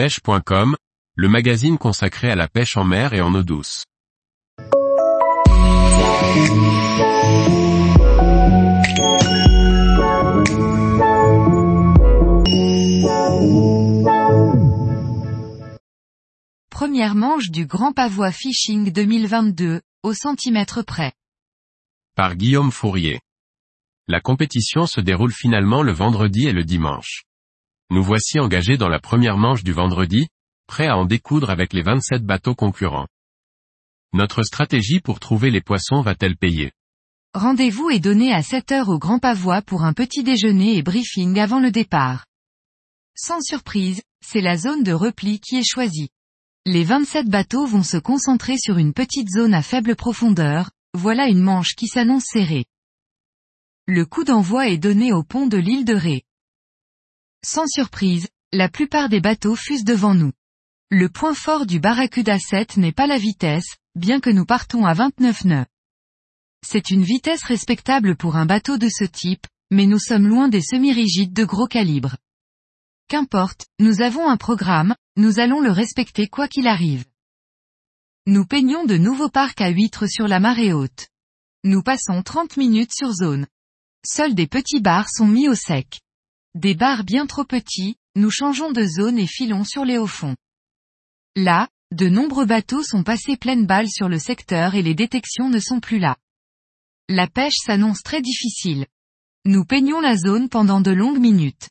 pêche.com, 0.00 0.76
le 1.14 1.28
magazine 1.28 1.76
consacré 1.76 2.30
à 2.30 2.34
la 2.34 2.48
pêche 2.48 2.78
en 2.78 2.84
mer 2.84 3.12
et 3.12 3.20
en 3.20 3.34
eau 3.34 3.42
douce. 3.42 3.84
Première 16.70 17.14
manche 17.14 17.50
du 17.50 17.66
Grand 17.66 17.92
Pavois 17.92 18.32
Fishing 18.32 18.90
2022, 18.90 19.82
au 20.02 20.14
centimètre 20.14 20.80
près. 20.80 21.12
Par 22.16 22.36
Guillaume 22.36 22.72
Fourier. 22.72 23.20
La 24.08 24.22
compétition 24.22 24.86
se 24.86 25.02
déroule 25.02 25.34
finalement 25.34 25.82
le 25.82 25.92
vendredi 25.92 26.48
et 26.48 26.52
le 26.52 26.64
dimanche. 26.64 27.24
Nous 27.92 28.04
voici 28.04 28.38
engagés 28.38 28.76
dans 28.76 28.88
la 28.88 29.00
première 29.00 29.36
manche 29.36 29.64
du 29.64 29.72
vendredi, 29.72 30.28
prêts 30.68 30.86
à 30.86 30.96
en 30.96 31.04
découdre 31.04 31.50
avec 31.50 31.72
les 31.72 31.82
27 31.82 32.24
bateaux 32.24 32.54
concurrents. 32.54 33.08
Notre 34.12 34.44
stratégie 34.44 35.00
pour 35.00 35.18
trouver 35.18 35.50
les 35.50 35.60
poissons 35.60 36.00
va-t-elle 36.00 36.36
payer? 36.36 36.70
Rendez-vous 37.34 37.90
est 37.90 37.98
donné 37.98 38.32
à 38.32 38.42
7 38.42 38.70
heures 38.70 38.88
au 38.90 38.98
Grand 39.00 39.18
Pavois 39.18 39.62
pour 39.62 39.82
un 39.82 39.92
petit 39.92 40.22
déjeuner 40.22 40.76
et 40.76 40.82
briefing 40.82 41.38
avant 41.40 41.58
le 41.58 41.72
départ. 41.72 42.26
Sans 43.16 43.40
surprise, 43.40 44.02
c'est 44.24 44.40
la 44.40 44.56
zone 44.56 44.84
de 44.84 44.92
repli 44.92 45.40
qui 45.40 45.56
est 45.56 45.68
choisie. 45.68 46.10
Les 46.66 46.84
27 46.84 47.28
bateaux 47.28 47.66
vont 47.66 47.82
se 47.82 47.96
concentrer 47.96 48.56
sur 48.56 48.78
une 48.78 48.92
petite 48.92 49.28
zone 49.30 49.54
à 49.54 49.62
faible 49.62 49.96
profondeur, 49.96 50.70
voilà 50.94 51.26
une 51.26 51.42
manche 51.42 51.74
qui 51.74 51.88
s'annonce 51.88 52.24
serrée. 52.26 52.66
Le 53.86 54.04
coup 54.06 54.22
d'envoi 54.22 54.68
est 54.68 54.78
donné 54.78 55.12
au 55.12 55.24
pont 55.24 55.48
de 55.48 55.56
l'île 55.56 55.84
de 55.84 55.94
Ré. 55.94 56.22
Sans 57.44 57.66
surprise, 57.66 58.28
la 58.52 58.68
plupart 58.68 59.08
des 59.08 59.20
bateaux 59.20 59.56
fusent 59.56 59.84
devant 59.84 60.14
nous. 60.14 60.32
Le 60.90 61.08
point 61.08 61.34
fort 61.34 61.64
du 61.64 61.80
Barracuda 61.80 62.38
7 62.38 62.76
n'est 62.76 62.92
pas 62.92 63.06
la 63.06 63.16
vitesse, 63.16 63.76
bien 63.94 64.20
que 64.20 64.28
nous 64.28 64.44
partons 64.44 64.84
à 64.84 64.92
29 64.92 65.44
nœuds. 65.44 65.66
C'est 66.66 66.90
une 66.90 67.02
vitesse 67.02 67.44
respectable 67.44 68.16
pour 68.16 68.36
un 68.36 68.44
bateau 68.44 68.76
de 68.76 68.88
ce 68.88 69.04
type, 69.04 69.46
mais 69.70 69.86
nous 69.86 69.98
sommes 69.98 70.26
loin 70.26 70.48
des 70.48 70.60
semi-rigides 70.60 71.32
de 71.32 71.44
gros 71.44 71.66
calibre. 71.66 72.16
Qu'importe, 73.08 73.66
nous 73.78 74.02
avons 74.02 74.28
un 74.28 74.36
programme, 74.36 74.94
nous 75.16 75.40
allons 75.40 75.60
le 75.60 75.70
respecter 75.70 76.28
quoi 76.28 76.46
qu'il 76.46 76.66
arrive. 76.66 77.06
Nous 78.26 78.44
peignons 78.44 78.84
de 78.84 78.98
nouveaux 78.98 79.30
parcs 79.30 79.62
à 79.62 79.70
huîtres 79.70 80.06
sur 80.06 80.28
la 80.28 80.40
marée 80.40 80.74
haute. 80.74 81.08
Nous 81.64 81.82
passons 81.82 82.22
30 82.22 82.58
minutes 82.58 82.92
sur 82.92 83.12
zone. 83.12 83.46
Seuls 84.06 84.34
des 84.34 84.46
petits 84.46 84.80
bars 84.80 85.08
sont 85.08 85.26
mis 85.26 85.48
au 85.48 85.54
sec. 85.54 86.00
Des 86.54 86.74
bars 86.74 87.04
bien 87.04 87.26
trop 87.26 87.44
petits, 87.44 87.96
nous 88.16 88.30
changeons 88.30 88.72
de 88.72 88.84
zone 88.84 89.18
et 89.18 89.26
filons 89.28 89.62
sur 89.62 89.84
les 89.84 89.98
hauts 89.98 90.08
fonds. 90.08 90.34
Là, 91.36 91.68
de 91.92 92.08
nombreux 92.08 92.44
bateaux 92.44 92.82
sont 92.82 93.04
passés 93.04 93.36
pleine 93.36 93.66
balle 93.66 93.88
sur 93.88 94.08
le 94.08 94.18
secteur 94.18 94.74
et 94.74 94.82
les 94.82 94.94
détections 94.94 95.48
ne 95.48 95.60
sont 95.60 95.78
plus 95.78 96.00
là. 96.00 96.16
La 97.08 97.28
pêche 97.28 97.54
s'annonce 97.64 98.02
très 98.02 98.20
difficile. 98.20 98.86
Nous 99.44 99.64
peignons 99.64 100.00
la 100.00 100.16
zone 100.16 100.48
pendant 100.48 100.80
de 100.80 100.90
longues 100.90 101.20
minutes. 101.20 101.68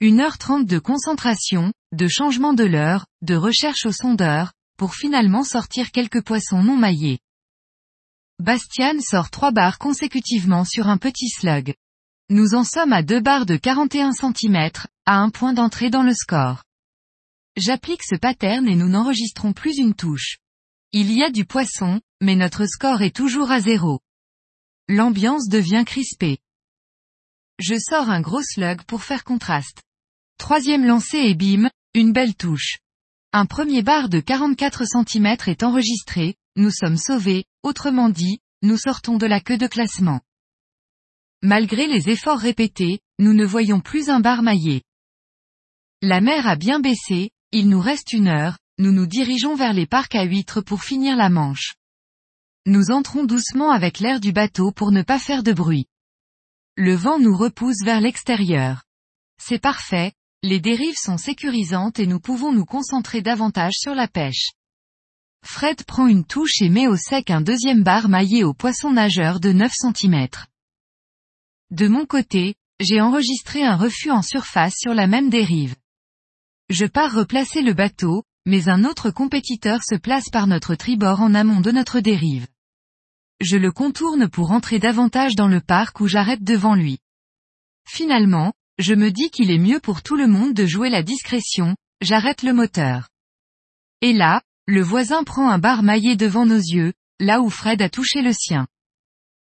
Une 0.00 0.20
heure 0.20 0.38
trente 0.38 0.66
de 0.66 0.78
concentration, 0.78 1.72
de 1.92 2.08
changement 2.08 2.54
de 2.54 2.64
l'heure, 2.64 3.06
de 3.20 3.34
recherche 3.34 3.84
au 3.84 3.92
sondeur, 3.92 4.52
pour 4.78 4.94
finalement 4.94 5.44
sortir 5.44 5.90
quelques 5.90 6.22
poissons 6.22 6.62
non 6.62 6.76
maillés. 6.76 7.18
Bastian 8.38 9.00
sort 9.00 9.30
trois 9.30 9.52
barres 9.52 9.78
consécutivement 9.78 10.64
sur 10.64 10.88
un 10.88 10.96
petit 10.98 11.28
slug. 11.28 11.74
Nous 12.30 12.54
en 12.54 12.64
sommes 12.64 12.94
à 12.94 13.02
deux 13.02 13.20
barres 13.20 13.44
de 13.44 13.56
41 13.56 14.12
cm, 14.12 14.70
à 15.04 15.18
un 15.18 15.28
point 15.28 15.52
d'entrée 15.52 15.90
dans 15.90 16.02
le 16.02 16.14
score. 16.14 16.64
J'applique 17.54 18.02
ce 18.02 18.16
pattern 18.16 18.66
et 18.66 18.76
nous 18.76 18.88
n'enregistrons 18.88 19.52
plus 19.52 19.76
une 19.76 19.94
touche. 19.94 20.38
Il 20.92 21.12
y 21.12 21.22
a 21.22 21.30
du 21.30 21.44
poisson, 21.44 22.00
mais 22.22 22.34
notre 22.34 22.64
score 22.64 23.02
est 23.02 23.14
toujours 23.14 23.50
à 23.50 23.60
zéro. 23.60 24.00
L'ambiance 24.88 25.48
devient 25.48 25.84
crispée. 25.86 26.38
Je 27.58 27.74
sors 27.78 28.08
un 28.08 28.22
gros 28.22 28.42
slug 28.42 28.82
pour 28.84 29.02
faire 29.02 29.24
contraste. 29.24 29.82
Troisième 30.38 30.86
lancé 30.86 31.18
et 31.18 31.34
bim, 31.34 31.68
une 31.92 32.12
belle 32.12 32.34
touche. 32.34 32.78
Un 33.34 33.44
premier 33.44 33.82
bar 33.82 34.08
de 34.08 34.20
44 34.20 34.84
cm 34.86 35.36
est 35.46 35.62
enregistré, 35.62 36.36
nous 36.56 36.70
sommes 36.70 36.96
sauvés, 36.96 37.44
autrement 37.62 38.08
dit, 38.08 38.38
nous 38.62 38.78
sortons 38.78 39.18
de 39.18 39.26
la 39.26 39.40
queue 39.40 39.58
de 39.58 39.66
classement. 39.66 40.22
Malgré 41.44 41.86
les 41.86 42.08
efforts 42.08 42.38
répétés, 42.38 43.00
nous 43.18 43.34
ne 43.34 43.44
voyons 43.44 43.80
plus 43.80 44.08
un 44.08 44.20
bar 44.20 44.42
maillé. 44.42 44.80
La 46.00 46.22
mer 46.22 46.46
a 46.46 46.56
bien 46.56 46.80
baissé, 46.80 47.32
il 47.52 47.68
nous 47.68 47.82
reste 47.82 48.14
une 48.14 48.28
heure, 48.28 48.56
nous 48.78 48.92
nous 48.92 49.04
dirigeons 49.04 49.54
vers 49.54 49.74
les 49.74 49.84
parcs 49.84 50.14
à 50.14 50.24
huîtres 50.24 50.62
pour 50.62 50.82
finir 50.82 51.18
la 51.18 51.28
manche. 51.28 51.74
Nous 52.64 52.90
entrons 52.90 53.24
doucement 53.24 53.72
avec 53.72 53.98
l'air 53.98 54.20
du 54.20 54.32
bateau 54.32 54.72
pour 54.72 54.90
ne 54.90 55.02
pas 55.02 55.18
faire 55.18 55.42
de 55.42 55.52
bruit. 55.52 55.84
Le 56.76 56.94
vent 56.94 57.18
nous 57.18 57.36
repousse 57.36 57.84
vers 57.84 58.00
l'extérieur. 58.00 58.84
C'est 59.36 59.60
parfait, 59.60 60.14
les 60.42 60.60
dérives 60.60 60.96
sont 60.96 61.18
sécurisantes 61.18 61.98
et 61.98 62.06
nous 62.06 62.20
pouvons 62.20 62.52
nous 62.52 62.64
concentrer 62.64 63.20
davantage 63.20 63.74
sur 63.74 63.94
la 63.94 64.08
pêche. 64.08 64.52
Fred 65.44 65.84
prend 65.84 66.06
une 66.06 66.24
touche 66.24 66.62
et 66.62 66.70
met 66.70 66.86
au 66.86 66.96
sec 66.96 67.28
un 67.28 67.42
deuxième 67.42 67.82
bar 67.82 68.08
maillé 68.08 68.44
au 68.44 68.54
poisson 68.54 68.92
nageur 68.92 69.40
de 69.40 69.52
9 69.52 69.70
cm. 69.74 70.28
De 71.70 71.88
mon 71.88 72.06
côté, 72.06 72.54
j'ai 72.80 73.00
enregistré 73.00 73.64
un 73.64 73.76
refus 73.76 74.10
en 74.10 74.22
surface 74.22 74.74
sur 74.76 74.94
la 74.94 75.06
même 75.06 75.30
dérive. 75.30 75.76
Je 76.68 76.86
pars 76.86 77.12
replacer 77.12 77.62
le 77.62 77.72
bateau, 77.72 78.24
mais 78.46 78.68
un 78.68 78.84
autre 78.84 79.10
compétiteur 79.10 79.80
se 79.82 79.94
place 79.94 80.28
par 80.30 80.46
notre 80.46 80.74
tribord 80.74 81.20
en 81.20 81.34
amont 81.34 81.60
de 81.60 81.70
notre 81.70 82.00
dérive. 82.00 82.46
Je 83.40 83.56
le 83.56 83.72
contourne 83.72 84.28
pour 84.28 84.52
entrer 84.52 84.78
davantage 84.78 85.34
dans 85.34 85.48
le 85.48 85.60
parc 85.60 86.00
où 86.00 86.06
j'arrête 86.06 86.44
devant 86.44 86.74
lui. 86.74 86.98
Finalement, 87.88 88.52
je 88.78 88.94
me 88.94 89.10
dis 89.10 89.30
qu'il 89.30 89.50
est 89.50 89.58
mieux 89.58 89.80
pour 89.80 90.02
tout 90.02 90.16
le 90.16 90.26
monde 90.26 90.54
de 90.54 90.66
jouer 90.66 90.90
la 90.90 91.02
discrétion, 91.02 91.76
j'arrête 92.00 92.42
le 92.42 92.52
moteur. 92.52 93.08
Et 94.00 94.12
là, 94.12 94.42
le 94.66 94.82
voisin 94.82 95.24
prend 95.24 95.50
un 95.50 95.58
bar 95.58 95.82
maillé 95.82 96.16
devant 96.16 96.46
nos 96.46 96.58
yeux, 96.58 96.92
là 97.20 97.40
où 97.40 97.50
Fred 97.50 97.82
a 97.82 97.88
touché 97.88 98.22
le 98.22 98.32
sien. 98.32 98.66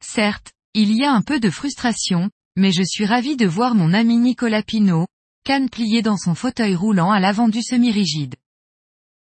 Certes, 0.00 0.52
il 0.74 0.92
y 0.92 1.04
a 1.04 1.12
un 1.12 1.22
peu 1.22 1.40
de 1.40 1.50
frustration, 1.50 2.30
mais 2.56 2.72
je 2.72 2.82
suis 2.82 3.06
ravi 3.06 3.36
de 3.36 3.46
voir 3.46 3.74
mon 3.74 3.94
ami 3.94 4.16
Nicolas 4.16 4.62
Pinault, 4.62 5.06
canne 5.44 5.70
pliée 5.70 6.02
dans 6.02 6.16
son 6.16 6.34
fauteuil 6.34 6.74
roulant 6.74 7.10
à 7.10 7.20
l'avant 7.20 7.48
du 7.48 7.62
semi-rigide. 7.62 8.34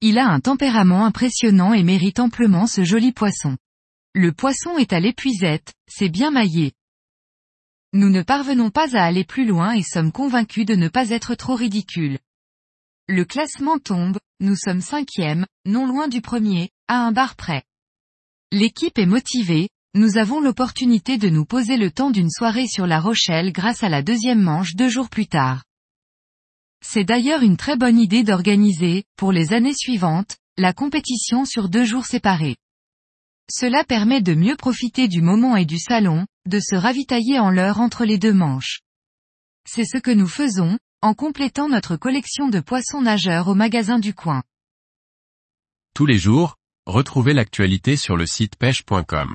Il 0.00 0.18
a 0.18 0.26
un 0.28 0.40
tempérament 0.40 1.04
impressionnant 1.04 1.72
et 1.72 1.82
mérite 1.82 2.20
amplement 2.20 2.66
ce 2.66 2.84
joli 2.84 3.12
poisson. 3.12 3.56
Le 4.14 4.32
poisson 4.32 4.76
est 4.78 4.92
à 4.92 5.00
l'épuisette, 5.00 5.72
c'est 5.88 6.08
bien 6.08 6.30
maillé. 6.30 6.72
Nous 7.92 8.08
ne 8.08 8.22
parvenons 8.22 8.70
pas 8.70 8.96
à 8.96 9.04
aller 9.04 9.24
plus 9.24 9.46
loin 9.46 9.72
et 9.72 9.82
sommes 9.82 10.12
convaincus 10.12 10.66
de 10.66 10.74
ne 10.74 10.88
pas 10.88 11.10
être 11.10 11.34
trop 11.34 11.54
ridicules. 11.54 12.18
Le 13.08 13.24
classement 13.24 13.78
tombe, 13.78 14.18
nous 14.40 14.56
sommes 14.56 14.80
cinquième, 14.80 15.46
non 15.66 15.86
loin 15.86 16.08
du 16.08 16.20
premier, 16.20 16.70
à 16.88 17.04
un 17.04 17.12
bar 17.12 17.34
près. 17.34 17.64
L'équipe 18.52 18.98
est 18.98 19.06
motivée, 19.06 19.68
nous 19.94 20.18
avons 20.18 20.40
l'opportunité 20.40 21.18
de 21.18 21.28
nous 21.28 21.44
poser 21.44 21.76
le 21.76 21.90
temps 21.90 22.10
d'une 22.10 22.30
soirée 22.30 22.68
sur 22.68 22.86
La 22.86 23.00
Rochelle 23.00 23.52
grâce 23.52 23.82
à 23.82 23.88
la 23.88 24.02
deuxième 24.02 24.40
manche 24.40 24.76
deux 24.76 24.88
jours 24.88 25.08
plus 25.08 25.26
tard. 25.26 25.64
C'est 26.80 27.04
d'ailleurs 27.04 27.42
une 27.42 27.56
très 27.56 27.76
bonne 27.76 27.98
idée 27.98 28.22
d'organiser, 28.22 29.04
pour 29.16 29.32
les 29.32 29.52
années 29.52 29.74
suivantes, 29.74 30.36
la 30.56 30.72
compétition 30.72 31.44
sur 31.44 31.68
deux 31.68 31.84
jours 31.84 32.06
séparés. 32.06 32.56
Cela 33.50 33.82
permet 33.82 34.22
de 34.22 34.34
mieux 34.34 34.56
profiter 34.56 35.08
du 35.08 35.22
moment 35.22 35.56
et 35.56 35.64
du 35.64 35.78
salon, 35.78 36.24
de 36.46 36.60
se 36.60 36.76
ravitailler 36.76 37.40
en 37.40 37.50
l'heure 37.50 37.80
entre 37.80 38.04
les 38.04 38.16
deux 38.16 38.32
manches. 38.32 38.82
C'est 39.68 39.84
ce 39.84 39.98
que 39.98 40.12
nous 40.12 40.28
faisons, 40.28 40.78
en 41.02 41.14
complétant 41.14 41.68
notre 41.68 41.96
collection 41.96 42.48
de 42.48 42.60
poissons 42.60 43.02
nageurs 43.02 43.48
au 43.48 43.56
magasin 43.56 43.98
du 43.98 44.14
coin. 44.14 44.44
Tous 45.94 46.06
les 46.06 46.18
jours, 46.18 46.56
retrouvez 46.86 47.34
l'actualité 47.34 47.96
sur 47.96 48.16
le 48.16 48.26
site 48.26 48.54
pêche.com. 48.56 49.34